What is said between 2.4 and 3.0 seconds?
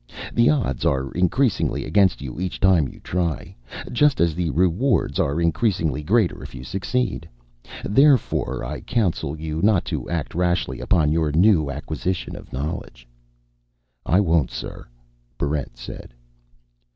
time you